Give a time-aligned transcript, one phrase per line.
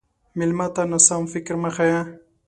[0.37, 2.01] مېلمه ته ناسم فکر مه ښیه.